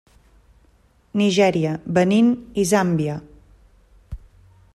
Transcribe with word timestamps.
Nigèria, 1.21 1.75
Benín 1.99 2.33
i 2.63 2.67
Zàmbia. 2.73 3.19